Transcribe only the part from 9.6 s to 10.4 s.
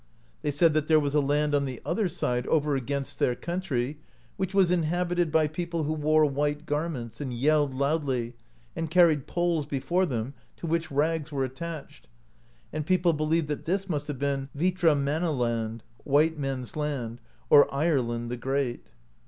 before them,